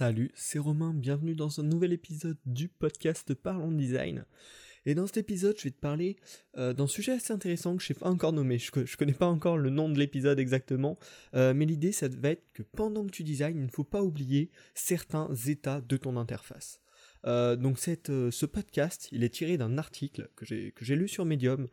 Salut, 0.00 0.30
c'est 0.34 0.58
Romain, 0.58 0.94
bienvenue 0.94 1.34
dans 1.34 1.60
un 1.60 1.62
nouvel 1.62 1.92
épisode 1.92 2.38
du 2.46 2.68
podcast 2.68 3.34
Parlons 3.34 3.70
Design. 3.70 4.24
Et 4.86 4.94
dans 4.94 5.06
cet 5.06 5.18
épisode, 5.18 5.58
je 5.58 5.64
vais 5.64 5.72
te 5.72 5.78
parler 5.78 6.16
euh, 6.56 6.72
d'un 6.72 6.86
sujet 6.86 7.12
assez 7.12 7.34
intéressant 7.34 7.76
que 7.76 7.82
je 7.82 7.92
ne 7.92 7.94
sais 7.94 8.00
pas 8.00 8.08
encore 8.08 8.32
nommer, 8.32 8.58
je, 8.58 8.70
ne 8.74 8.96
connais 8.96 9.12
pas 9.12 9.26
encore 9.26 9.58
le 9.58 9.68
nom 9.68 9.90
de 9.90 9.98
l'épisode 9.98 10.38
exactement, 10.38 10.98
euh, 11.34 11.52
mais 11.52 11.66
l'idée 11.66 11.92
ça 11.92 12.08
va 12.08 12.30
être 12.30 12.50
que 12.54 12.62
pendant 12.62 13.04
que 13.04 13.10
tu 13.10 13.24
designes, 13.24 13.58
il 13.58 13.66
ne 13.66 13.70
faut 13.70 13.84
pas 13.84 14.02
oublier 14.02 14.50
certains 14.72 15.28
états 15.34 15.82
de 15.82 15.98
ton 15.98 16.16
interface. 16.16 16.80
Euh, 17.26 17.54
donc 17.54 17.78
ce 17.78 18.46
podcast, 18.46 19.10
il 19.12 19.22
est 19.22 19.28
tiré 19.34 19.58
d'un 19.58 19.76
article 19.76 20.30
que 20.34 20.46
j'ai 20.46 20.96
lu 20.96 21.08
sur 21.08 21.26
Medium, 21.26 21.68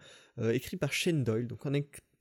écrit 0.51 0.75
par 0.75 0.91
Shane 0.91 1.23
Doyle, 1.23 1.47
donc 1.47 1.65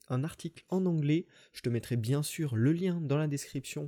un 0.09 0.23
article 0.23 0.63
en 0.69 0.85
anglais. 0.85 1.25
Je 1.53 1.61
te 1.61 1.69
mettrai 1.69 1.95
bien 1.95 2.23
sûr 2.23 2.55
le 2.55 2.71
lien 2.71 2.99
dans 3.01 3.17
la 3.17 3.27
description 3.27 3.87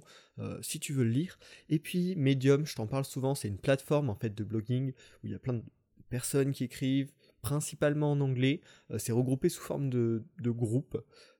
si 0.61 0.79
tu 0.79 0.93
veux 0.93 1.03
le 1.03 1.09
lire. 1.09 1.37
Et 1.69 1.79
puis 1.79 2.15
Medium, 2.15 2.65
je 2.65 2.75
t'en 2.75 2.87
parle 2.87 3.05
souvent, 3.05 3.35
c'est 3.35 3.49
une 3.49 3.57
plateforme 3.57 4.09
en 4.09 4.15
fait 4.15 4.33
de 4.33 4.43
blogging 4.43 4.91
où 4.91 5.27
il 5.27 5.31
y 5.31 5.35
a 5.35 5.39
plein 5.39 5.53
de 5.53 5.63
personnes 6.09 6.53
qui 6.53 6.63
écrivent 6.63 7.11
principalement 7.41 8.11
en 8.11 8.21
anglais. 8.21 8.61
Euh, 8.91 8.97
c'est 8.97 9.11
regroupé 9.11 9.49
sous 9.49 9.61
forme 9.61 9.89
de, 9.89 10.23
groupes. 10.41 10.97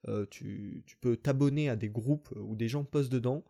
Euh, 0.07 0.26
tu, 0.30 0.84
peux 1.02 1.17
t'abonner 1.17 1.70
à 1.70 1.76
des 1.76 1.90
groupes 1.90 2.30
où 2.35 2.55
des 2.55 2.67
gens 2.67 2.84
postent 2.84 3.12
dedans. 3.12 3.44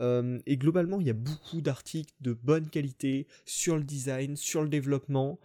Euh, 0.00 0.40
et 0.46 0.56
globalement, 0.56 1.00
il 1.00 1.06
y 1.06 1.10
a 1.10 1.14
beaucoup 1.14 1.60
d'articles 1.60 2.14
de 2.20 2.32
bonne 2.32 2.68
qualité 2.68 3.26
sur 3.44 3.76
le 3.76 3.84
design, 3.84 4.36
sur 4.36 4.62
le 4.62 4.68
développement, 4.68 5.38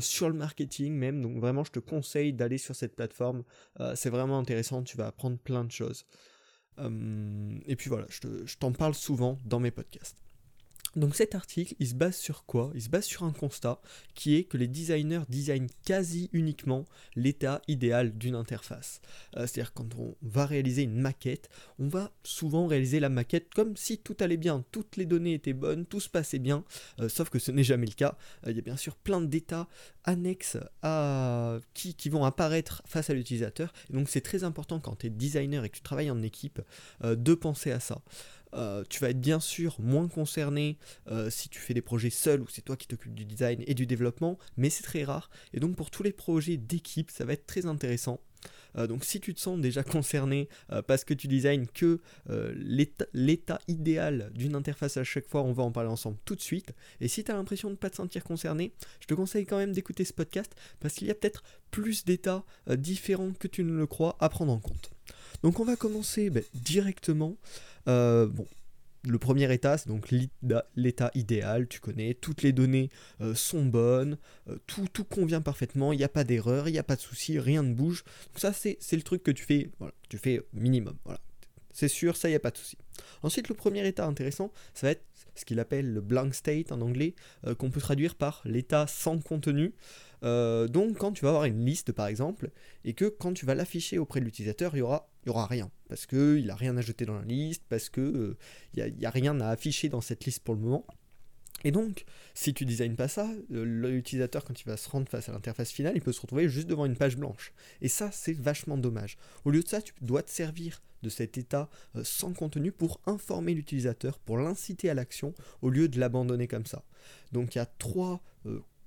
sur 0.00 0.28
le 0.28 0.34
marketing 0.34 0.94
même. 0.94 1.20
Donc 1.20 1.38
vraiment, 1.38 1.64
je 1.64 1.72
te 1.72 1.80
conseille 1.80 2.32
d'aller 2.32 2.58
sur 2.58 2.74
cette 2.74 2.96
plateforme. 2.96 3.44
c'est 3.94 4.10
vraiment 4.10 4.38
intéressant, 4.38 4.82
tu 4.82 4.96
vas 4.96 5.06
apprendre 5.06 5.38
plein 5.38 5.64
de 5.64 5.72
choses. 5.72 6.06
et 6.78 7.76
puis 7.76 7.88
voilà, 7.88 8.06
je 8.08 8.56
t'en 8.56 8.72
parle 8.72 8.94
souvent 8.94 9.40
dans 9.44 9.60
mes 9.60 9.70
podcasts. 9.70 10.23
Donc 10.96 11.16
cet 11.16 11.34
article, 11.34 11.74
il 11.80 11.88
se 11.88 11.94
base 11.94 12.16
sur 12.16 12.44
quoi? 12.44 12.70
Il 12.74 12.82
se 12.82 12.88
base 12.88 13.04
sur 13.04 13.24
un 13.24 13.32
constat 13.32 13.80
qui 14.14 14.36
est 14.36 14.44
que 14.44 14.56
les 14.56 14.68
designers 14.68 15.22
designent 15.28 15.68
quasi 15.84 16.30
uniquement 16.32 16.84
l'état 17.16 17.62
idéal 17.66 18.16
d'une 18.16 18.36
interface. 18.36 19.00
Euh, 19.36 19.46
c'est-à-dire 19.46 19.72
quand 19.72 19.94
on 19.98 20.14
va 20.22 20.46
réaliser 20.46 20.82
une 20.82 21.00
maquette, 21.00 21.48
on 21.78 21.88
va 21.88 22.12
souvent 22.22 22.66
réaliser 22.66 23.00
la 23.00 23.08
maquette 23.08 23.52
comme 23.54 23.76
si 23.76 23.98
tout 23.98 24.16
allait 24.20 24.36
bien, 24.36 24.64
toutes 24.70 24.96
les 24.96 25.06
données 25.06 25.34
étaient 25.34 25.52
bonnes, 25.52 25.84
tout 25.84 26.00
se 26.00 26.08
passait 26.08 26.38
bien, 26.38 26.64
euh, 27.00 27.08
sauf 27.08 27.28
que 27.28 27.38
ce 27.38 27.50
n'est 27.50 27.64
jamais 27.64 27.86
le 27.86 27.94
cas. 27.94 28.16
Euh, 28.46 28.50
il 28.50 28.56
y 28.56 28.60
a 28.60 28.62
bien 28.62 28.76
sûr 28.76 28.96
plein 28.96 29.20
d'états 29.20 29.68
annexes 30.04 30.58
qui, 31.72 32.08
vont 32.10 32.24
apparaître 32.24 32.82
face 32.84 33.08
à 33.08 33.14
l'utilisateur. 33.14 33.72
Donc 33.88 34.08
c'est 34.10 34.20
très 34.20 34.44
important 34.44 34.78
quand 34.78 34.96
tu 34.96 35.06
es 35.06 35.10
designer 35.10 35.64
et 35.64 35.70
que 35.70 35.76
tu 35.76 35.82
travailles 35.82 36.10
en 36.10 36.22
équipe 36.22 36.60
de 37.02 37.34
penser 37.34 37.72
à 37.72 37.80
ça. 37.80 38.02
Euh, 38.54 38.84
tu 38.88 39.00
vas 39.00 39.10
être 39.10 39.20
bien 39.20 39.40
sûr 39.40 39.76
moins 39.80 40.08
concerné 40.08 40.78
euh, 41.10 41.30
si 41.30 41.48
tu 41.48 41.58
fais 41.58 41.74
des 41.74 41.82
projets 41.82 42.10
seul 42.10 42.40
ou 42.40 42.48
c'est 42.48 42.62
toi 42.62 42.76
qui 42.76 42.86
t'occupes 42.86 43.14
du 43.14 43.24
design 43.24 43.62
et 43.66 43.74
du 43.74 43.86
développement, 43.86 44.38
mais 44.56 44.70
c'est 44.70 44.82
très 44.82 45.04
rare. 45.04 45.30
Et 45.52 45.60
donc 45.60 45.76
pour 45.76 45.90
tous 45.90 46.02
les 46.02 46.12
projets 46.12 46.56
d'équipe, 46.56 47.10
ça 47.10 47.24
va 47.24 47.32
être 47.32 47.46
très 47.46 47.66
intéressant. 47.66 48.20
Euh, 48.76 48.86
donc 48.86 49.04
si 49.04 49.20
tu 49.20 49.34
te 49.34 49.40
sens 49.40 49.58
déjà 49.60 49.82
concerné 49.82 50.48
parce 50.86 51.04
que 51.04 51.14
tu 51.14 51.28
designes 51.28 51.66
que 51.66 52.00
l'état 53.14 53.58
idéal 53.68 54.30
d'une 54.34 54.54
interface 54.54 54.96
à 54.96 55.04
chaque 55.04 55.26
fois, 55.26 55.42
on 55.42 55.52
va 55.52 55.62
en 55.62 55.72
parler 55.72 55.90
ensemble 55.90 56.18
tout 56.24 56.34
de 56.34 56.40
suite. 56.40 56.72
Et 57.00 57.08
si 57.08 57.24
tu 57.24 57.30
as 57.30 57.34
l'impression 57.34 57.68
de 57.68 57.74
ne 57.74 57.78
pas 57.78 57.90
te 57.90 57.96
sentir 57.96 58.22
concerné, 58.24 58.72
je 59.00 59.06
te 59.06 59.14
conseille 59.14 59.46
quand 59.46 59.58
même 59.58 59.72
d'écouter 59.72 60.04
ce 60.04 60.12
podcast 60.12 60.54
parce 60.80 60.94
qu'il 60.94 61.08
y 61.08 61.10
a 61.10 61.14
peut-être 61.14 61.42
plus 61.70 62.04
d'états 62.04 62.44
différents 62.68 63.32
que 63.32 63.48
tu 63.48 63.64
ne 63.64 63.72
le 63.72 63.86
crois 63.86 64.16
à 64.20 64.28
prendre 64.28 64.52
en 64.52 64.60
compte. 64.60 64.93
Donc 65.44 65.60
on 65.60 65.64
va 65.64 65.76
commencer 65.76 66.30
ben, 66.30 66.42
directement 66.54 67.36
euh, 67.86 68.26
bon, 68.26 68.46
le 69.06 69.18
premier 69.18 69.52
état, 69.52 69.76
c'est 69.76 69.88
donc 69.88 70.08
l'état 70.74 71.10
idéal, 71.14 71.68
tu 71.68 71.80
connais, 71.80 72.14
toutes 72.14 72.40
les 72.40 72.52
données 72.52 72.88
euh, 73.20 73.34
sont 73.34 73.66
bonnes, 73.66 74.16
euh, 74.48 74.56
tout, 74.66 74.88
tout 74.90 75.04
convient 75.04 75.42
parfaitement, 75.42 75.92
il 75.92 75.98
n'y 75.98 76.04
a 76.04 76.08
pas 76.08 76.24
d'erreur, 76.24 76.66
il 76.68 76.72
n'y 76.72 76.78
a 76.78 76.82
pas 76.82 76.96
de 76.96 77.02
souci, 77.02 77.38
rien 77.38 77.62
ne 77.62 77.74
bouge. 77.74 78.04
Ça, 78.34 78.54
c'est 78.54 78.78
le 78.92 79.02
truc 79.02 79.22
que 79.22 79.30
tu 79.30 79.44
fais, 79.44 79.70
voilà, 79.78 79.92
tu 80.08 80.16
fais 80.16 80.40
minimum, 80.54 80.96
voilà. 81.04 81.20
C'est 81.74 81.88
sûr, 81.88 82.16
ça, 82.16 82.28
il 82.28 82.32
n'y 82.32 82.36
a 82.36 82.40
pas 82.40 82.50
de 82.50 82.56
souci. 82.56 82.78
Ensuite, 83.22 83.48
le 83.48 83.54
premier 83.54 83.86
état 83.86 84.06
intéressant, 84.06 84.52
ça 84.74 84.86
va 84.86 84.92
être 84.92 85.04
ce 85.34 85.44
qu'il 85.44 85.58
appelle 85.58 85.92
le 85.92 86.00
blank 86.00 86.32
state 86.34 86.70
en 86.70 86.80
anglais, 86.80 87.14
qu'on 87.58 87.70
peut 87.70 87.80
traduire 87.80 88.14
par 88.14 88.40
l'état 88.44 88.86
sans 88.86 89.18
contenu. 89.18 89.74
Euh, 90.24 90.68
donc 90.68 90.96
quand 90.96 91.12
tu 91.12 91.22
vas 91.22 91.30
avoir 91.30 91.44
une 91.44 91.64
liste 91.64 91.92
par 91.92 92.06
exemple, 92.06 92.50
et 92.84 92.94
que 92.94 93.04
quand 93.04 93.34
tu 93.34 93.44
vas 93.44 93.54
l'afficher 93.54 93.98
auprès 93.98 94.20
de 94.20 94.24
l'utilisateur, 94.24 94.74
il 94.74 94.78
y 94.78 94.82
aura, 94.82 95.08
y 95.26 95.30
aura 95.30 95.46
rien. 95.46 95.70
Parce 95.88 96.06
qu'il 96.06 96.46
n'a 96.46 96.54
rien 96.54 96.76
ajouté 96.76 97.04
dans 97.04 97.14
la 97.14 97.24
liste, 97.24 97.64
parce 97.68 97.90
qu'il 97.90 98.36
n'y 98.74 98.82
euh, 98.82 98.90
a, 99.02 99.08
a, 99.08 99.10
rien 99.10 99.38
à 99.40 99.48
afficher 99.48 99.88
dans 99.88 100.00
cette 100.00 100.24
liste 100.24 100.42
pour 100.42 100.54
le 100.54 100.60
moment. 100.60 100.86
Et 101.64 101.72
donc, 101.72 102.04
si 102.34 102.54
tu 102.54 102.64
designes 102.64 102.94
pas 102.94 103.08
ça, 103.08 103.28
euh, 103.52 103.64
l'utilisateur, 103.64 104.44
quand 104.44 104.60
il 104.60 104.66
va 104.66 104.76
se 104.76 104.88
rendre 104.88 105.08
face 105.08 105.28
à 105.28 105.32
l'interface 105.32 105.70
finale, 105.70 105.94
il 105.96 106.02
peut 106.02 106.12
se 106.12 106.20
retrouver 106.20 106.48
juste 106.48 106.68
devant 106.68 106.84
une 106.84 106.96
page 106.96 107.16
blanche. 107.16 107.52
Et 107.80 107.88
ça, 107.88 108.10
c'est 108.12 108.34
vachement 108.34 108.76
dommage. 108.78 109.16
Au 109.44 109.50
lieu 109.50 109.62
de 109.62 109.68
ça, 109.68 109.82
tu 109.82 109.94
dois 110.00 110.22
te 110.22 110.30
servir 110.30 110.82
de 111.02 111.08
cet 111.10 111.36
état 111.36 111.68
sans 112.02 112.32
contenu 112.32 112.72
pour 112.72 113.00
informer 113.06 113.52
l'utilisateur, 113.52 114.18
pour 114.18 114.38
l'inciter 114.38 114.88
à 114.88 114.94
l'action, 114.94 115.34
au 115.60 115.68
lieu 115.68 115.88
de 115.88 116.00
l'abandonner 116.00 116.48
comme 116.48 116.64
ça. 116.64 116.82
Donc 117.32 117.54
il 117.54 117.58
y 117.58 117.60
a 117.60 117.66
trois 117.66 118.22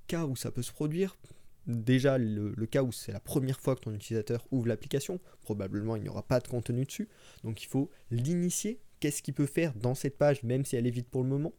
cas 0.07 0.25
où 0.25 0.35
ça 0.35 0.51
peut 0.51 0.63
se 0.63 0.71
produire, 0.71 1.15
déjà 1.67 2.17
le, 2.17 2.53
cas 2.65 2.81
où 2.81 2.91
c'est 2.91 3.11
la 3.11 3.19
première 3.19 3.59
fois 3.59 3.75
que 3.75 3.81
ton 3.81 3.93
utilisateur 3.93 4.47
ouvre 4.51 4.67
l'application, 4.67 5.19
probablement 5.43 5.95
il 5.95 6.03
n'y 6.03 6.09
aura 6.09 6.23
pas 6.23 6.39
de 6.39 6.47
contenu 6.47 6.85
dessus, 6.85 7.07
donc 7.43 7.61
il 7.61 7.67
faut 7.67 7.91
l'initier, 8.09 8.79
qu'est-ce 8.99 9.21
qu'il 9.21 9.33
peut 9.33 9.45
faire 9.45 9.73
dans 9.75 9.93
cette 9.93 10.17
page, 10.17 10.43
même 10.43 10.65
si 10.65 10.75
elle 10.75 10.87
est 10.87 10.91
vide 10.91 11.07
pour 11.07 11.23
le 11.23 11.29
moment, 11.29 11.53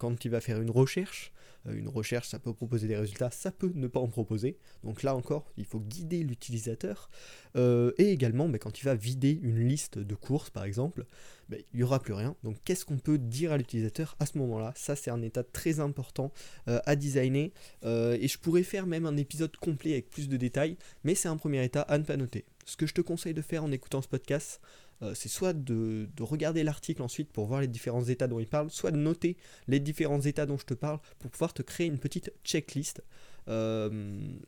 quand 0.00 0.24
il 0.24 0.30
va 0.30 0.40
faire 0.40 0.60
une 0.62 0.70
recherche, 0.70 1.30
euh, 1.66 1.74
une 1.74 1.88
recherche, 1.88 2.28
ça 2.28 2.38
peut 2.38 2.54
proposer 2.54 2.88
des 2.88 2.96
résultats, 2.96 3.30
ça 3.30 3.50
peut 3.50 3.70
ne 3.74 3.86
pas 3.86 4.00
en 4.00 4.08
proposer. 4.08 4.56
Donc 4.82 5.02
là 5.02 5.14
encore, 5.14 5.52
il 5.58 5.66
faut 5.66 5.78
guider 5.78 6.22
l'utilisateur. 6.22 7.10
Euh, 7.56 7.92
et 7.98 8.10
également, 8.10 8.48
mais 8.48 8.58
quand 8.58 8.80
il 8.80 8.84
va 8.84 8.94
vider 8.94 9.38
une 9.42 9.68
liste 9.68 9.98
de 9.98 10.14
courses, 10.14 10.48
par 10.48 10.64
exemple, 10.64 11.04
ben, 11.50 11.60
il 11.74 11.76
n'y 11.76 11.82
aura 11.82 12.00
plus 12.00 12.14
rien. 12.14 12.34
Donc 12.44 12.56
qu'est-ce 12.64 12.86
qu'on 12.86 12.96
peut 12.96 13.18
dire 13.18 13.52
à 13.52 13.58
l'utilisateur 13.58 14.16
à 14.20 14.26
ce 14.26 14.38
moment-là? 14.38 14.72
Ça, 14.74 14.96
c'est 14.96 15.10
un 15.10 15.20
état 15.20 15.44
très 15.44 15.80
important 15.80 16.32
euh, 16.68 16.80
à 16.86 16.96
designer. 16.96 17.52
et 17.82 18.28
je 18.28 18.38
pourrais 18.38 18.62
faire 18.62 18.86
même 18.86 19.04
un 19.04 19.18
épisode 19.18 19.54
complet 19.58 19.92
avec 19.92 20.08
plus 20.08 20.30
de 20.30 20.38
détails, 20.38 20.78
mais 21.04 21.14
c'est 21.14 21.28
un 21.28 21.36
premier 21.36 21.62
état 21.62 21.82
à 21.82 21.98
ne 21.98 22.04
pas 22.04 22.16
noter. 22.16 22.46
Ce 22.64 22.76
que 22.76 22.86
je 22.86 22.94
te 22.94 23.02
conseille 23.02 23.34
de 23.34 23.42
faire 23.42 23.64
en 23.64 23.70
écoutant 23.70 24.00
ce 24.00 24.08
podcast, 24.08 24.60
euh, 25.02 25.14
c'est 25.14 25.28
soit 25.28 25.52
de, 25.52 26.08
regarder 26.20 26.62
l'article 26.62 27.02
ensuite 27.02 27.32
pour 27.32 27.46
voir 27.46 27.60
les 27.60 27.68
différents 27.68 28.04
états 28.04 28.28
dont 28.28 28.40
il 28.40 28.46
parle, 28.46 28.70
soit 28.70 28.90
de 28.90 28.98
noter 28.98 29.36
les 29.66 29.80
différents 29.80 30.20
états 30.20 30.46
dont 30.46 30.58
je 30.58 30.66
te 30.66 30.74
parle 30.74 31.00
pour 31.18 31.30
pouvoir 31.30 31.54
te 31.54 31.62
créer 31.62 31.86
une 31.86 31.98
petite 31.98 32.32
checklist. 32.44 33.02
Euh, 33.48 33.88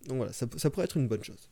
donc 0.07 0.19
voilà, 0.19 0.33
ça, 0.33 0.47
pourrait 0.47 0.85
être 0.85 0.97
une 0.97 1.09
bonne 1.09 1.25
chose. 1.25 1.49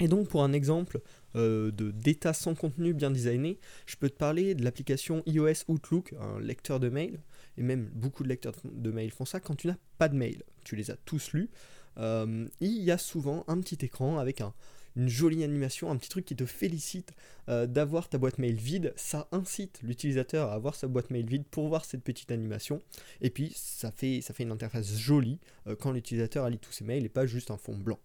Et 0.00 0.08
donc 0.08 0.28
pour 0.28 0.42
un 0.42 0.52
exemple 0.52 1.00
euh, 1.36 1.70
d'état 1.70 2.32
sans 2.32 2.56
contenu 2.56 2.92
bien 2.92 3.12
designé, 3.12 3.60
je 3.86 3.94
peux 3.94 4.10
te 4.10 4.16
parler 4.16 4.56
de 4.56 4.64
l'application 4.64 5.22
iOS 5.26 5.64
Outlook, 5.68 6.14
un 6.20 6.40
lecteur 6.40 6.80
de 6.80 6.88
mail, 6.88 7.20
et 7.56 7.62
même 7.62 7.88
beaucoup 7.94 8.24
de 8.24 8.28
lecteurs 8.28 8.54
de 8.64 8.90
mail 8.90 9.12
font 9.12 9.24
ça 9.24 9.38
quand 9.38 9.54
tu 9.54 9.68
n'as 9.68 9.76
pas 9.98 10.08
de 10.08 10.16
mail. 10.16 10.42
Tu 10.64 10.74
les 10.74 10.90
as 10.90 10.96
tous 11.04 11.32
lus. 11.32 11.48
il 11.96 12.48
y 12.60 12.90
a 12.90 12.98
souvent 12.98 13.44
un 13.46 13.60
petit 13.60 13.84
écran 13.84 14.18
avec 14.18 14.40
un, 14.40 14.52
une 14.96 15.08
jolie 15.08 15.44
animation, 15.44 15.90
un 15.90 15.96
petit 15.96 16.08
truc 16.08 16.24
qui 16.24 16.36
te 16.36 16.46
félicite 16.46 17.12
euh, 17.48 17.66
d'avoir 17.66 18.08
ta 18.08 18.18
boîte 18.18 18.38
mail 18.38 18.56
vide. 18.56 18.92
Ça 18.96 19.28
incite 19.32 19.80
l'utilisateur 19.82 20.50
à 20.50 20.54
avoir 20.54 20.74
sa 20.74 20.88
boîte 20.88 21.10
mail 21.10 21.26
vide 21.26 21.44
pour 21.50 21.68
voir 21.68 21.84
cette 21.84 22.02
petite 22.02 22.30
animation. 22.30 22.82
Et 23.20 23.30
puis 23.30 23.52
ça 23.54 23.90
fait, 23.90 24.20
ça 24.20 24.34
fait 24.34 24.44
une 24.44 24.52
interface 24.52 24.96
jolie 24.96 25.38
euh, 25.66 25.76
quand 25.76 25.92
l'utilisateur 25.92 26.48
lit 26.48 26.58
tous 26.58 26.72
ses 26.72 26.84
mails 26.84 27.04
et 27.04 27.08
pas 27.08 27.26
juste 27.26 27.50
un 27.50 27.56
fond 27.56 27.76
blanc. 27.76 27.98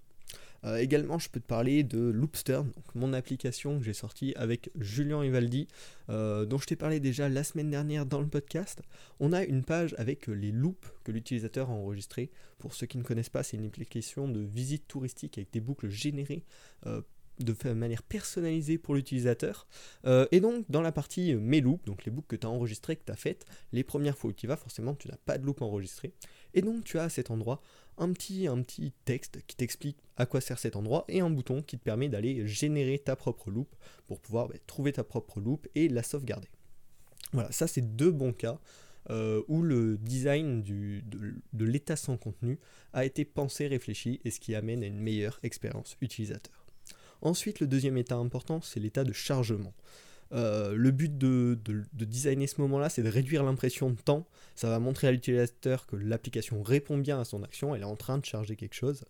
Euh, 0.66 0.78
également, 0.78 1.20
je 1.20 1.30
peux 1.30 1.40
te 1.40 1.46
parler 1.46 1.84
de 1.84 2.00
Loopster, 2.00 2.62
donc 2.64 2.96
mon 2.96 3.14
application 3.14 3.80
que 3.80 3.86
j'ai 3.86 3.94
sortie 3.94 4.34
avec 4.36 4.70
Julien 4.80 5.24
Ivaldi, 5.24 5.68
euh, 6.10 6.46
dont 6.46 6.58
je 6.58 6.66
t'ai 6.66 6.76
parlé 6.76 7.00
déjà 7.00 7.30
la 7.30 7.44
semaine 7.44 7.70
dernière 7.70 8.06
dans 8.06 8.20
le 8.20 8.28
podcast. 8.28 8.82
On 9.20 9.34
a 9.34 9.44
une 9.44 9.64
page 9.64 9.96
avec 9.98 10.28
les 10.28 10.52
loops 10.52 10.94
que 11.04 11.12
l'utilisateur 11.12 11.70
a 11.70 11.74
enregistrés. 11.74 12.32
Pour 12.58 12.74
ceux 12.74 12.88
qui 12.88 12.98
ne 12.98 13.04
connaissent 13.04 13.30
pas, 13.30 13.44
c'est 13.44 13.58
une 13.58 13.66
application 13.66 14.28
de 14.28 14.42
visite 14.42 14.88
touristique 14.88 15.38
avec 15.38 15.52
des 15.52 15.62
boucles 15.62 15.90
générées 15.90 16.44
euh, 16.86 17.02
de 17.40 17.74
manière 17.74 18.04
personnalisée 18.04 18.78
pour 18.78 18.96
l'utilisateur. 18.96 19.68
et 20.32 20.40
donc 20.40 20.66
dans 20.70 20.82
la 20.82 20.92
partie 20.92 21.36
mes 21.36 21.62
loops, 21.62 21.86
donc 21.86 22.06
les 22.06 22.12
boucles 22.12 22.28
que 22.28 22.36
tu 22.36 22.48
as 22.48 22.50
enregistrées, 22.50 22.96
que 22.96 23.06
tu 23.06 23.12
as 23.12 23.16
faites, 23.16 23.46
les 23.72 23.84
premières 23.84 24.18
fois 24.18 24.32
où 24.32 24.34
tu 24.34 24.48
vas, 24.48 24.58
forcément 24.58 24.96
tu 24.96 25.08
n'as 25.08 25.18
pas 25.18 25.38
de 25.38 25.46
loop 25.46 25.62
enregistré. 25.62 26.14
Et 26.54 26.62
donc 26.62 26.84
tu 26.84 26.98
as 26.98 27.04
à 27.04 27.10
cet 27.10 27.32
endroit 27.32 27.62
un 28.00 28.14
petit, 28.14 28.94
texte 29.06 29.40
qui 29.46 29.56
t'explique 29.56 29.98
à 30.18 30.26
quoi 30.26 30.42
sert 30.42 30.58
cet 30.58 30.76
endroit 30.76 31.06
et 31.08 31.20
un 31.20 31.30
bouton 31.30 31.62
qui 31.62 31.78
te 31.78 31.84
permet 31.84 32.10
d'aller 32.10 32.48
générer 32.48 32.98
ta 32.98 33.16
propre 33.16 33.52
loupe 33.52 33.76
pour 34.08 34.20
pouvoir 34.20 34.48
bah, 34.48 34.56
trouver 34.68 34.94
ta 34.94 35.04
propre 35.04 35.40
loupe 35.40 35.68
et 35.76 35.90
la 35.90 36.04
sauvegarder. 36.04 36.48
Voilà, 37.34 37.52
ça 37.52 37.68
c'est 37.68 37.96
deux 37.96 38.12
bons 38.12 38.34
cas 38.34 38.60
euh, 39.10 39.44
où 39.48 39.62
le 39.62 39.98
design 39.98 40.64
de 40.64 41.66
l'état 41.66 41.96
sans 41.96 42.18
contenu 42.18 42.60
a 42.94 43.06
été 43.06 43.26
pensé, 43.26 43.68
réfléchi 43.68 44.20
et 44.24 44.32
ce 44.32 44.40
qui 44.40 44.56
amène 44.56 44.84
à 44.84 44.88
une 44.88 45.00
meilleure 45.00 45.40
expérience 45.44 45.98
utilisateur. 46.02 46.59
Ensuite, 47.22 47.60
le 47.60 47.68
deuxième 47.68 47.98
état 47.98 48.16
important, 48.16 48.62
c'est 48.62 48.80
l'état 48.80 49.04
de 49.04 49.14
chargement. 49.14 49.74
le 50.32 50.92
but 50.92 51.18
de, 51.18 51.58
designer 51.94 52.48
ce 52.48 52.62
moment-là, 52.62 52.90
c'est 52.90 53.04
de 53.04 53.10
réduire 53.10 53.44
l'impression 53.44 53.90
de 53.90 54.00
temps. 54.00 54.28
Ça 54.56 54.70
va 54.70 54.80
montrer 54.80 55.08
à 55.08 55.12
l'utilisateur 55.12 55.86
que 55.88 55.96
l'application 55.96 56.62
répond 56.64 56.98
bien 56.98 57.20
à 57.20 57.26
son 57.26 57.44
action, 57.44 57.76
elle 57.76 57.82
est 57.82 57.86
en 57.86 57.96
train 57.96 58.18
de 58.18 58.26
charger 58.26 58.56
quelque 58.56 58.76
chose. 58.76 59.04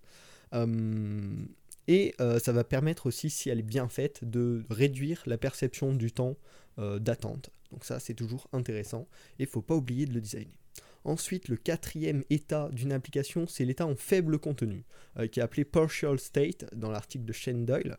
et 1.88 2.16
ça 2.18 2.52
va 2.52 2.64
permettre 2.64 3.06
aussi, 3.08 3.30
si 3.30 3.50
elle 3.50 3.60
est 3.60 3.64
bien 3.64 3.90
faite, 3.90 4.24
de 4.24 4.64
réduire 4.70 5.24
la 5.26 5.38
perception 5.38 5.94
du 5.94 6.12
temps 6.12 6.36
d'attente. 6.78 7.52
Donc 7.72 7.86
ça, 7.86 8.00
c'est 8.00 8.16
toujours 8.16 8.48
intéressant 8.54 9.08
et 9.38 9.44
il 9.44 9.46
ne 9.46 9.52
faut 9.52 9.62
pas 9.62 9.76
oublier 9.76 10.06
de 10.06 10.14
le 10.14 10.22
designer. 10.22 10.58
Ensuite, 11.06 11.48
le 11.48 11.56
quatrième 11.56 12.24
état 12.30 12.70
d'une 12.72 12.92
application, 12.92 13.48
c'est 13.48 13.66
l'état 13.66 13.86
en 13.86 13.96
faible 13.96 14.38
contenu, 14.38 14.86
euh, 15.18 15.28
qui 15.28 15.40
est 15.40 15.44
appelé 15.44 15.64
partial 15.64 16.20
state 16.20 16.66
dans 16.76 16.92
l'article 16.92 17.26
de 17.26 17.34
Shane 17.34 17.66
Doyle. 17.66 17.98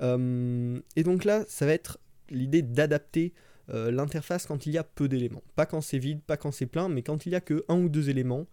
Euh, 0.00 0.80
et 0.94 1.02
donc 1.02 1.24
là, 1.24 1.44
ça 1.48 1.66
va 1.66 1.72
être 1.72 1.98
l'idée 2.30 2.62
d'adapter 2.62 3.32
euh, 3.70 3.90
l'interface 3.90 4.46
quand 4.46 4.66
il 4.66 4.72
y 4.72 4.78
a 4.78 4.84
peu 4.84 5.08
d'éléments. 5.08 5.42
Pas 5.56 5.66
quand 5.66 5.80
c'est 5.80 5.98
vide, 5.98 6.22
pas 6.22 6.36
quand 6.36 6.52
c'est 6.52 6.66
plein, 6.66 6.88
mais 6.88 7.02
quand 7.02 7.26
il 7.26 7.30
n'y 7.30 7.34
a 7.34 7.40
que 7.40 7.64
un 7.68 7.78
ou 7.78 7.88
deux 7.88 8.10
éléments, 8.10 8.46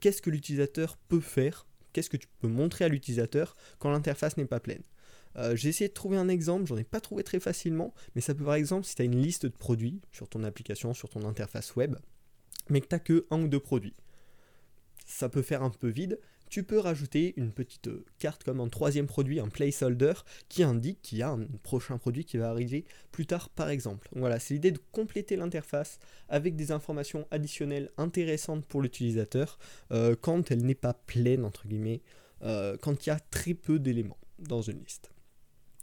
qu'est-ce 0.00 0.20
que 0.20 0.28
l'utilisateur 0.28 0.98
peut 1.08 1.20
faire 1.20 1.66
Qu'est-ce 1.92 2.10
que 2.10 2.18
tu 2.18 2.28
peux 2.40 2.48
montrer 2.48 2.84
à 2.84 2.88
l'utilisateur 2.88 3.56
quand 3.78 3.90
l'interface 3.90 4.36
n'est 4.36 4.44
pas 4.44 4.60
pleine 4.60 4.82
j'ai 5.54 5.68
essayé 5.68 5.86
de 5.86 5.94
trouver 5.94 6.16
un 6.16 6.28
exemple, 6.28 6.66
j'en 6.66 6.76
ai 6.76 6.82
pas 6.82 7.00
trouvé 7.00 7.22
très 7.22 7.38
facilement, 7.38 7.94
mais 8.16 8.20
ça 8.20 8.34
peut 8.34 8.44
par 8.44 8.54
exemple 8.54 8.84
si 8.84 8.96
tu 8.96 9.02
as 9.02 9.04
une 9.04 9.22
liste 9.22 9.46
de 9.46 9.52
produits 9.52 10.00
sur 10.10 10.28
ton 10.28 10.42
application, 10.42 10.92
sur 10.92 11.08
ton 11.08 11.24
interface 11.24 11.76
web, 11.76 11.94
mais 12.70 12.80
que 12.80 12.86
tu 12.86 12.94
n'as 12.94 13.00
que 13.00 13.26
un 13.30 13.42
ou 13.42 13.48
deux 13.48 13.60
produits. 13.60 13.94
Ça 15.06 15.28
peut 15.28 15.42
faire 15.42 15.62
un 15.62 15.70
peu 15.70 15.88
vide. 15.88 16.18
Tu 16.48 16.64
peux 16.64 16.78
rajouter 16.78 17.32
une 17.36 17.52
petite 17.52 17.86
euh, 17.86 18.04
carte 18.18 18.42
comme 18.42 18.58
un 18.60 18.68
troisième 18.68 19.06
produit, 19.06 19.38
un 19.38 19.48
placeholder, 19.48 20.14
qui 20.48 20.64
indique 20.64 21.00
qu'il 21.00 21.18
y 21.18 21.22
a 21.22 21.30
un 21.30 21.46
prochain 21.62 21.96
produit 21.96 22.24
qui 22.24 22.38
va 22.38 22.50
arriver 22.50 22.84
plus 23.12 23.24
tard 23.24 23.50
par 23.50 23.70
exemple. 23.70 24.08
voilà, 24.16 24.40
c'est 24.40 24.54
l'idée 24.54 24.72
de 24.72 24.80
compléter 24.90 25.36
l'interface 25.36 26.00
avec 26.28 26.56
des 26.56 26.72
informations 26.72 27.26
additionnelles 27.30 27.90
intéressantes 27.98 28.64
pour 28.66 28.82
l'utilisateur 28.82 29.58
euh, 29.92 30.16
quand 30.20 30.50
elle 30.50 30.64
n'est 30.64 30.74
pas 30.74 30.94
pleine, 30.94 31.44
entre 31.44 31.68
guillemets, 31.68 32.02
euh, 32.42 32.76
quand 32.80 33.06
il 33.06 33.10
y 33.10 33.12
a 33.12 33.20
très 33.20 33.54
peu 33.54 33.78
d'éléments 33.78 34.18
dans 34.40 34.62
une 34.62 34.80
liste. 34.80 35.12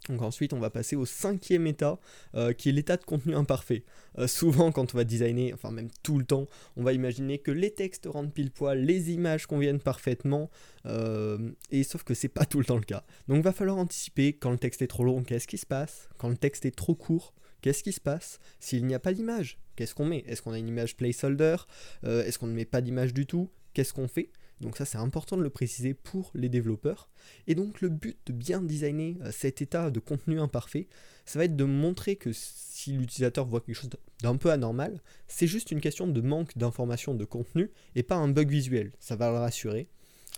Donc 0.09 0.21
ensuite, 0.21 0.53
on 0.53 0.59
va 0.59 0.69
passer 0.69 0.95
au 0.95 1.05
cinquième 1.05 1.67
état, 1.67 1.99
euh, 2.35 2.53
qui 2.53 2.69
est 2.69 2.71
l'état 2.71 2.97
de 2.97 3.03
contenu 3.03 3.35
imparfait. 3.35 3.83
Euh, 4.17 4.27
souvent, 4.27 4.71
quand 4.71 4.93
on 4.93 4.97
va 4.97 5.03
designer, 5.03 5.53
enfin 5.53 5.71
même 5.71 5.89
tout 6.03 6.17
le 6.17 6.25
temps, 6.25 6.47
on 6.75 6.83
va 6.83 6.93
imaginer 6.93 7.39
que 7.39 7.51
les 7.51 7.71
textes 7.71 8.07
rentrent 8.07 8.31
pile 8.31 8.51
poil, 8.51 8.79
les 8.79 9.11
images 9.11 9.47
conviennent 9.47 9.79
parfaitement, 9.79 10.49
euh, 10.85 11.51
et 11.71 11.83
sauf 11.83 12.03
que 12.03 12.13
c'est 12.13 12.27
pas 12.29 12.45
tout 12.45 12.59
le 12.59 12.65
temps 12.65 12.77
le 12.77 12.83
cas. 12.83 13.03
Donc, 13.27 13.43
va 13.43 13.51
falloir 13.51 13.77
anticiper 13.77 14.33
quand 14.33 14.51
le 14.51 14.57
texte 14.57 14.81
est 14.81 14.87
trop 14.87 15.03
long, 15.03 15.23
qu'est-ce 15.23 15.47
qui 15.47 15.57
se 15.57 15.65
passe? 15.65 16.09
Quand 16.17 16.29
le 16.29 16.37
texte 16.37 16.65
est 16.65 16.75
trop 16.75 16.95
court, 16.95 17.33
qu'est-ce 17.61 17.83
qui 17.83 17.91
se 17.91 18.01
passe? 18.01 18.39
S'il 18.59 18.85
n'y 18.85 18.93
a 18.93 18.99
pas 18.99 19.13
d'image, 19.13 19.59
qu'est-ce 19.75 19.93
qu'on 19.93 20.05
met? 20.05 20.23
Est-ce 20.27 20.41
qu'on 20.41 20.53
a 20.53 20.59
une 20.59 20.67
image 20.67 20.95
placeholder? 20.95 21.57
Est-ce 22.03 22.39
qu'on 22.39 22.47
ne 22.47 22.53
met 22.53 22.65
pas 22.65 22.81
d'image 22.81 23.13
du 23.13 23.25
tout? 23.25 23.49
Qu'est-ce 23.73 23.93
qu'on 23.93 24.07
fait? 24.07 24.31
Donc 24.61 24.77
ça 24.77 24.85
c'est 24.85 24.97
important 24.97 25.37
de 25.37 25.43
le 25.43 25.49
préciser 25.49 25.93
pour 25.93 26.31
les 26.33 26.49
développeurs. 26.49 27.09
Et 27.45 27.55
donc 27.55 27.81
le 27.81 27.89
but 27.89 28.17
de 28.25 28.33
bien 28.33 28.61
designer 28.61 29.15
euh, 29.21 29.31
cet 29.31 29.61
état 29.61 29.91
de 29.91 29.99
contenu 29.99 30.39
imparfait, 30.39 30.87
ça 31.25 31.39
va 31.39 31.45
être 31.45 31.55
de 31.55 31.63
montrer 31.63 32.15
que 32.15 32.31
si 32.33 32.93
l'utilisateur 32.93 33.45
voit 33.45 33.61
quelque 33.61 33.75
chose 33.75 33.89
d'un 34.21 34.37
peu 34.37 34.51
anormal, 34.51 35.01
c'est 35.27 35.47
juste 35.47 35.71
une 35.71 35.81
question 35.81 36.07
de 36.07 36.21
manque 36.21 36.57
d'information 36.57 37.13
de 37.13 37.25
contenu 37.25 37.71
et 37.95 38.03
pas 38.03 38.15
un 38.15 38.29
bug 38.29 38.49
visuel. 38.49 38.91
Ça 38.99 39.15
va 39.15 39.29
le 39.29 39.37
rassurer. 39.37 39.89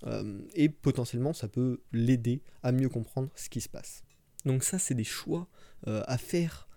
Euh, 0.06 0.40
et 0.54 0.70
potentiellement 0.70 1.34
ça 1.34 1.50
peut 1.50 1.82
l'aider 1.92 2.42
à 2.64 2.72
mieux 2.72 2.88
comprendre 2.90 3.30
ce 3.36 3.50
qui 3.50 3.62
se 3.62 3.70
passe. 3.70 4.04
Donc 4.46 4.64
ça 4.64 4.80
c'est 4.80 4.96
des 4.96 5.04
choix 5.04 5.48
euh, 5.88 6.04
à 6.08 6.18
faire 6.18 6.68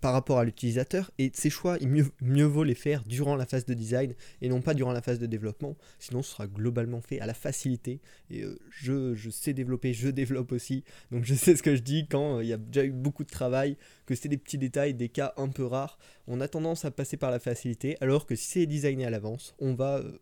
par 0.00 0.12
rapport 0.12 0.38
à 0.38 0.44
l'utilisateur 0.44 1.10
et 1.18 1.30
ces 1.34 1.50
choix, 1.50 1.76
il 1.80 1.88
mieux, 1.88 2.06
mieux, 2.20 2.44
vaut 2.44 2.64
les 2.64 2.74
faire 2.74 3.02
durant 3.04 3.36
la 3.36 3.46
phase 3.46 3.64
de 3.66 3.74
design 3.74 4.14
et 4.40 4.48
non 4.48 4.60
pas 4.60 4.74
durant 4.74 4.92
la 4.92 5.02
phase 5.02 5.18
de 5.18 5.26
développement, 5.26 5.76
sinon 5.98 6.22
ce 6.22 6.30
sera 6.32 6.46
globalement 6.46 7.00
fait 7.00 7.20
à 7.20 7.26
la 7.26 7.34
facilité 7.34 8.00
et 8.30 8.42
euh, 8.42 8.58
je, 8.70 9.30
sais 9.30 9.52
développer, 9.52 9.92
je 9.94 10.08
développe 10.08 10.52
aussi, 10.52 10.84
donc 11.10 11.24
je 11.24 11.34
sais 11.34 11.56
ce 11.56 11.62
que 11.62 11.74
je 11.74 11.82
dis 11.82 12.06
quand 12.08 12.36
euh, 12.36 12.44
il 12.44 12.48
y 12.48 12.52
a 12.52 12.58
déjà 12.58 12.84
eu 12.84 12.92
beaucoup 12.92 13.24
de 13.24 13.30
travail, 13.30 13.76
que 14.06 14.14
c'est 14.14 14.28
des 14.28 14.38
petits 14.38 14.58
détails, 14.58 14.94
des 14.94 15.08
cas 15.08 15.34
un 15.36 15.48
peu 15.48 15.64
rares, 15.64 15.98
on 16.26 16.40
a 16.40 16.48
tendance 16.48 16.84
à 16.84 16.90
passer 16.90 17.16
par 17.16 17.30
la 17.30 17.38
facilité, 17.38 17.96
alors 18.00 18.26
que 18.26 18.36
si 18.36 18.46
c'est 18.46 18.66
designé 18.66 19.04
à 19.04 19.10
l'avance, 19.10 19.54
on 19.58 19.74
va... 19.74 19.98
Euh, 19.98 20.18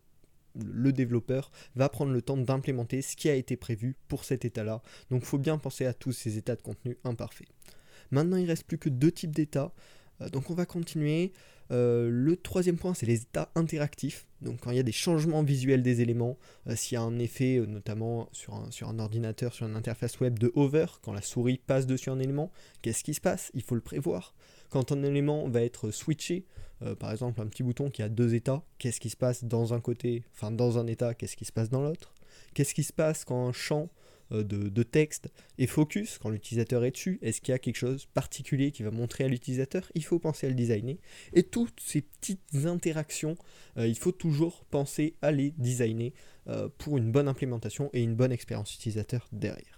le 0.55 0.91
développeur 0.91 1.51
va 1.75 1.87
prendre 1.87 2.11
le 2.11 2.21
temps 2.23 2.35
d'implémenter 2.35 3.03
ce 3.03 3.15
qui 3.15 3.29
a 3.29 3.35
été 3.35 3.55
prévu 3.55 3.95
pour 4.07 4.23
cet 4.23 4.43
état-là. 4.43 4.81
Donc 5.11 5.21
il 5.21 5.27
faut 5.27 5.37
bien 5.37 5.59
penser 5.59 5.85
à 5.85 5.93
tous 5.93 6.13
ces 6.13 6.39
états 6.39 6.55
de 6.55 6.63
contenu 6.63 6.97
imparfaits. 7.03 7.47
Maintenant, 8.11 8.37
il 8.37 8.45
reste 8.45 8.65
plus 8.65 8.77
que 8.77 8.89
deux 8.89 9.11
types 9.11 9.35
d'états. 9.35 9.73
Euh, 10.21 10.29
donc 10.29 10.49
on 10.49 10.53
va 10.53 10.65
continuer. 10.65 11.33
Euh, 11.69 12.09
le 12.09 12.37
troisième 12.37 12.77
point, 12.77 12.93
c'est 12.93 13.05
les 13.05 13.23
états 13.23 13.51
interactifs. 13.55 14.25
Donc 14.41 14.61
quand 14.61 14.71
il 14.71 14.77
y 14.77 14.79
a 14.79 14.83
des 14.83 14.91
changements 14.91 15.43
visuels 15.43 15.81
des 15.81 16.01
éléments, 16.01 16.37
euh, 16.67 16.75
s'il 16.75 16.95
y 16.95 16.97
a 16.97 17.01
un 17.01 17.19
effet 17.19 17.61
notamment 17.67 18.29
sur 18.31 18.55
un, 18.55 18.71
sur 18.71 18.87
un 18.87 18.99
ordinateur, 18.99 19.53
sur 19.53 19.67
une 19.67 19.75
interface 19.75 20.19
web 20.19 20.39
de 20.39 20.51
hover, 20.55 20.85
quand 21.01 21.11
la 21.11 21.21
souris 21.21 21.57
passe 21.57 21.85
dessus 21.85 22.09
un 22.09 22.19
élément, 22.19 22.51
qu'est-ce 22.81 23.03
qui 23.03 23.13
se 23.13 23.21
passe? 23.21 23.51
Il 23.53 23.63
faut 23.63 23.75
le 23.75 23.81
prévoir. 23.81 24.33
Quand 24.69 24.91
un 24.91 25.03
élément 25.03 25.49
va 25.49 25.61
être 25.61 25.91
switché, 25.91 26.45
par 26.99 27.11
exemple 27.11 27.41
un 27.41 27.47
petit 27.47 27.63
bouton 27.63 27.89
qui 27.89 28.03
a 28.03 28.09
deux 28.09 28.35
états, 28.35 28.63
qu'est-ce 28.77 28.99
qui 28.99 29.09
se 29.09 29.17
passe 29.17 29.43
dans 29.43 29.73
un 29.73 29.79
côté, 29.79 30.23
enfin 30.35 30.51
dans 30.51 30.77
un 30.77 30.87
état, 30.87 31.13
qu'est-ce 31.13 31.35
qui 31.37 31.45
se 31.45 31.53
passe 31.53 31.69
dans 31.69 31.81
l'autre? 31.81 32.13
Qu'est-ce 32.53 32.73
qui 32.73 32.83
se 32.83 32.93
passe 32.93 33.23
quand 33.25 33.47
un 33.47 33.53
champ 33.53 33.89
euh, 34.31 34.43
de, 34.43 34.83
texte 34.83 35.29
et 35.57 35.67
focus 35.67 36.17
quand 36.17 36.29
l'utilisateur 36.29 36.83
est 36.83 36.91
dessus 36.91 37.19
Est-ce 37.21 37.41
qu'il 37.41 37.51
y 37.51 37.55
a 37.55 37.59
quelque 37.59 37.77
chose 37.77 38.03
de 38.03 38.11
particulier 38.13 38.71
qui 38.71 38.83
va 38.83 38.91
montrer 38.91 39.25
à 39.25 39.27
l'utilisateur? 39.27 39.91
Il 39.95 40.03
faut 40.03 40.19
penser 40.19 40.47
à 40.47 40.49
le 40.49 40.55
designer. 40.55 40.97
Et 41.33 41.43
toutes 41.43 41.79
ces 41.79 42.01
petites 42.01 42.65
interactions, 42.65 43.35
euh, 43.77 43.87
il 43.87 43.97
faut 43.97 44.11
toujours 44.11 44.65
penser 44.65 45.15
à 45.21 45.31
les 45.31 45.51
designer 45.51 46.13
euh, 46.47 46.69
pour 46.77 46.97
une 46.97 47.11
bonne 47.11 47.27
implémentation 47.27 47.89
et 47.93 48.01
une 48.01 48.15
bonne 48.15 48.31
expérience 48.31 48.73
utilisateur 48.73 49.27
derrière. 49.31 49.76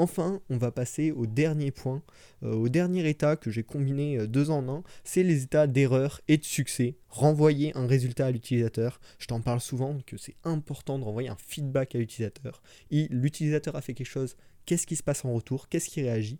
Enfin, 0.00 0.40
on 0.48 0.56
va 0.56 0.70
passer 0.70 1.10
au 1.10 1.26
dernier 1.26 1.70
point, 1.70 2.02
euh, 2.42 2.54
au 2.54 2.70
dernier 2.70 3.06
état 3.06 3.36
que 3.36 3.50
j'ai 3.50 3.62
combiné 3.62 4.16
euh, 4.16 4.26
deux 4.26 4.48
en 4.48 4.66
un, 4.66 4.82
c'est 5.04 5.22
les 5.22 5.42
états 5.42 5.66
d'erreur 5.66 6.22
et 6.26 6.38
de 6.38 6.44
succès. 6.44 6.96
Renvoyer 7.10 7.76
un 7.76 7.86
résultat 7.86 8.24
à 8.24 8.30
l'utilisateur. 8.30 8.98
Je 9.18 9.26
t'en 9.26 9.42
parle 9.42 9.60
souvent 9.60 9.98
que 10.06 10.16
c'est 10.16 10.36
important 10.42 10.98
de 10.98 11.04
renvoyer 11.04 11.28
un 11.28 11.36
feedback 11.36 11.94
à 11.94 11.98
l'utilisateur. 11.98 12.62
L'utilisateur 12.90 13.76
a 13.76 13.82
fait 13.82 13.92
quelque 13.92 14.06
chose, 14.06 14.36
qu'est-ce 14.64 14.86
qui 14.86 14.96
se 14.96 15.02
passe 15.02 15.22
en 15.26 15.34
retour, 15.34 15.68
qu'est-ce 15.68 15.90
qui 15.90 16.00
réagit? 16.00 16.38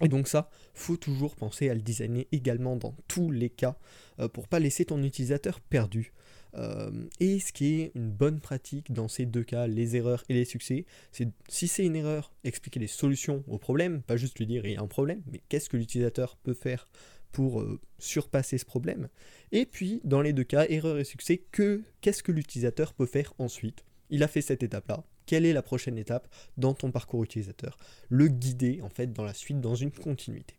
Et 0.00 0.08
donc 0.08 0.26
ça, 0.26 0.48
faut 0.72 0.96
toujours 0.96 1.36
penser 1.36 1.68
à 1.68 1.74
le 1.74 1.82
designer 1.82 2.26
également 2.32 2.76
dans 2.76 2.94
tous 3.08 3.30
les 3.30 3.50
cas 3.50 3.76
euh, 4.20 4.28
pour 4.28 4.48
pas 4.48 4.58
laisser 4.58 4.86
ton 4.86 5.02
utilisateur 5.02 5.60
perdu. 5.60 6.14
Euh, 6.54 6.90
et 7.20 7.38
ce 7.38 7.52
qui 7.52 7.80
est 7.80 7.92
une 7.94 8.10
bonne 8.10 8.40
pratique 8.40 8.92
dans 8.92 9.08
ces 9.08 9.26
deux 9.26 9.44
cas, 9.44 9.66
les 9.66 9.96
erreurs 9.96 10.24
et 10.28 10.34
les 10.34 10.44
succès, 10.44 10.84
c'est 11.12 11.28
si 11.48 11.68
c'est 11.68 11.84
une 11.84 11.96
erreur, 11.96 12.32
expliquer 12.44 12.80
les 12.80 12.86
solutions 12.86 13.44
au 13.46 13.58
problème, 13.58 14.02
pas 14.02 14.16
juste 14.16 14.38
lui 14.38 14.46
dire 14.46 14.64
il 14.64 14.72
y 14.72 14.76
a 14.76 14.82
un 14.82 14.86
problème, 14.86 15.22
mais 15.30 15.40
qu'est-ce 15.48 15.68
que 15.68 15.76
l'utilisateur 15.76 16.36
peut 16.36 16.54
faire 16.54 16.86
pour 17.32 17.60
euh, 17.60 17.80
surpasser 17.98 18.58
ce 18.58 18.64
problème. 18.64 19.08
Et 19.52 19.66
puis, 19.66 20.00
dans 20.04 20.20
les 20.20 20.32
deux 20.32 20.44
cas, 20.44 20.66
erreur 20.68 20.98
et 20.98 21.04
succès, 21.04 21.42
que, 21.52 21.82
qu'est-ce 22.00 22.22
que 22.22 22.32
l'utilisateur 22.32 22.92
peut 22.92 23.06
faire 23.06 23.34
ensuite? 23.38 23.84
Il 24.10 24.22
a 24.22 24.28
fait 24.28 24.42
cette 24.42 24.62
étape-là. 24.62 25.04
Quelle 25.26 25.46
est 25.46 25.52
la 25.52 25.62
prochaine 25.62 25.96
étape 25.96 26.28
dans 26.56 26.74
ton 26.74 26.90
parcours 26.90 27.22
utilisateur? 27.22 27.78
Le 28.08 28.26
guider, 28.26 28.80
en 28.82 28.88
fait, 28.88 29.12
dans 29.12 29.24
la 29.24 29.34
suite, 29.34 29.60
dans 29.60 29.76
une 29.76 29.92
continuité. 29.92 30.56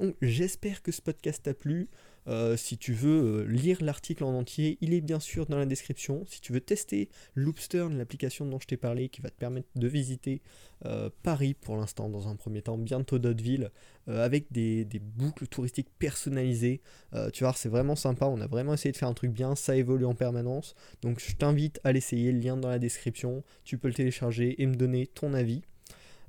Donc, 0.00 0.16
j'espère 0.20 0.82
que 0.82 0.90
ce 0.90 1.00
podcast 1.00 1.44
t'a 1.44 1.54
plu. 1.54 1.88
Euh, 2.28 2.56
si 2.56 2.78
tu 2.78 2.92
veux 2.92 3.42
euh, 3.42 3.46
lire 3.46 3.78
l'article 3.80 4.24
en 4.24 4.34
entier, 4.34 4.78
il 4.80 4.94
est 4.94 5.00
bien 5.00 5.20
sûr 5.20 5.46
dans 5.46 5.58
la 5.58 5.66
description. 5.66 6.24
Si 6.26 6.40
tu 6.40 6.52
veux 6.52 6.60
tester 6.60 7.08
Loopstern, 7.34 7.96
l'application 7.96 8.46
dont 8.46 8.58
je 8.60 8.66
t'ai 8.66 8.76
parlé, 8.76 9.08
qui 9.08 9.20
va 9.20 9.30
te 9.30 9.38
permettre 9.38 9.68
de 9.74 9.88
visiter 9.88 10.42
euh, 10.84 11.10
Paris 11.22 11.54
pour 11.54 11.76
l'instant 11.76 12.08
dans 12.08 12.28
un 12.28 12.36
premier 12.36 12.62
temps, 12.62 12.78
bientôt 12.78 13.18
d'autres 13.18 13.42
villes, 13.42 13.70
avec 14.06 14.50
des, 14.50 14.84
boucles 15.00 15.46
touristiques 15.46 15.90
personnalisées. 16.00 16.80
tu 17.32 17.44
vois, 17.44 17.52
c'est 17.52 17.68
vraiment 17.68 17.94
sympa. 17.94 18.26
On 18.26 18.40
a 18.40 18.48
vraiment 18.48 18.74
essayé 18.74 18.90
de 18.90 18.96
faire 18.96 19.08
un 19.08 19.14
truc 19.14 19.30
bien. 19.30 19.54
Ça 19.54 19.76
évolue 19.76 20.04
en 20.04 20.16
permanence. 20.16 20.74
Donc 21.02 21.20
je 21.20 21.36
t'invite 21.36 21.80
à 21.84 21.92
l'essayer. 21.92 22.32
Le 22.32 22.40
lien 22.40 22.56
dans 22.56 22.68
la 22.68 22.80
description. 22.80 23.44
Tu 23.62 23.78
peux 23.78 23.86
le 23.86 23.94
télécharger 23.94 24.60
et 24.60 24.66
me 24.66 24.74
donner 24.74 25.06
ton 25.06 25.32
avis. 25.32 25.62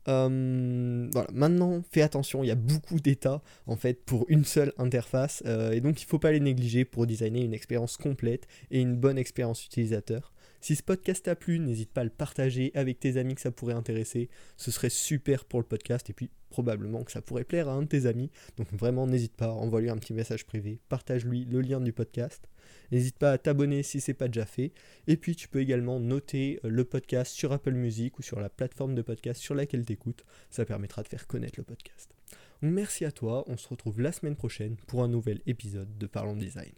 Euh, 0.07 1.09
maintenant 1.31 1.81
fais 1.91 2.01
attention, 2.01 2.43
il 2.43 2.47
y 2.47 2.51
a 2.51 2.55
beaucoup 2.55 2.99
d'états 2.99 3.41
en 3.67 3.75
fait 3.75 4.03
pour 4.03 4.25
une 4.29 4.45
seule 4.45 4.73
interface 4.79 5.43
euh, 5.45 5.71
et 5.71 5.81
donc 5.81 6.01
il 6.01 6.05
ne 6.05 6.09
faut 6.09 6.17
pas 6.17 6.31
les 6.31 6.39
négliger 6.39 6.85
pour 6.85 7.05
designer 7.05 7.43
une 7.43 7.53
expérience 7.53 7.97
complète 7.97 8.47
et 8.71 8.81
une 8.81 8.95
bonne 8.95 9.17
expérience 9.17 9.63
utilisateur. 9.65 10.33
Si 10.61 10.75
ce 10.75 10.83
podcast 10.83 11.25
t'a 11.25 11.35
plu, 11.35 11.57
n'hésite 11.57 11.91
pas 11.91 12.01
à 12.01 12.03
le 12.03 12.11
partager 12.11 12.71
avec 12.75 12.99
tes 12.99 13.17
amis 13.17 13.33
que 13.33 13.41
ça 13.41 13.49
pourrait 13.49 13.73
intéresser. 13.73 14.29
Ce 14.57 14.69
serait 14.69 14.91
super 14.91 15.43
pour 15.45 15.59
le 15.59 15.65
podcast 15.65 16.07
et 16.11 16.13
puis 16.13 16.29
probablement 16.51 17.03
que 17.03 17.11
ça 17.11 17.21
pourrait 17.21 17.45
plaire 17.45 17.67
à 17.67 17.73
un 17.73 17.81
de 17.81 17.87
tes 17.87 18.05
amis. 18.05 18.29
Donc 18.57 18.71
vraiment 18.71 19.07
n'hésite 19.07 19.35
pas, 19.35 19.49
envoie-lui 19.51 19.89
un 19.89 19.97
petit 19.97 20.13
message 20.13 20.45
privé, 20.45 20.79
partage-lui 20.87 21.45
le 21.45 21.61
lien 21.61 21.81
du 21.81 21.93
podcast. 21.93 22.47
N'hésite 22.91 23.17
pas 23.17 23.31
à 23.31 23.37
t'abonner 23.39 23.81
si 23.81 23.99
c'est 23.99 24.13
pas 24.13 24.27
déjà 24.27 24.45
fait. 24.45 24.71
Et 25.07 25.17
puis 25.17 25.35
tu 25.35 25.47
peux 25.47 25.61
également 25.61 25.99
noter 25.99 26.59
euh, 26.63 26.69
le 26.69 26.85
podcast 26.85 27.33
sur 27.33 27.51
Apple 27.53 27.73
Music 27.73 28.19
ou 28.19 28.21
sur 28.21 28.39
la 28.39 28.49
plateforme 28.49 28.93
de 28.93 29.01
podcast 29.01 29.41
sur 29.41 29.55
laquelle 29.55 29.83
tu 29.83 29.93
écoutes. 29.93 30.25
Ça 30.51 30.65
permettra 30.65 31.01
de 31.01 31.07
faire 31.07 31.25
connaître 31.25 31.55
le 31.57 31.63
podcast. 31.63 32.13
merci 32.61 33.03
à 33.03 33.11
toi, 33.11 33.45
on 33.47 33.57
se 33.57 33.67
retrouve 33.67 33.99
la 33.99 34.11
semaine 34.11 34.35
prochaine 34.35 34.75
pour 34.87 35.03
un 35.03 35.07
nouvel 35.07 35.41
épisode 35.47 35.97
de 35.97 36.05
Parlons 36.05 36.35
Design. 36.35 36.73